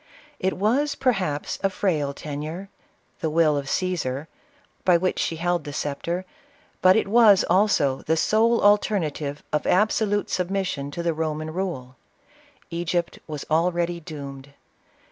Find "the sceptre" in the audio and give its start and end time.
5.63-6.25